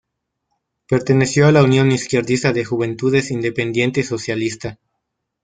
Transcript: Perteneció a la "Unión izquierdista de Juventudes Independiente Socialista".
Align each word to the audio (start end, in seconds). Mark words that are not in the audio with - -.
Perteneció 0.87 1.45
a 1.45 1.51
la 1.51 1.61
"Unión 1.63 1.91
izquierdista 1.91 2.51
de 2.53 2.65
Juventudes 2.65 3.29
Independiente 3.29 4.01
Socialista". 4.01 4.79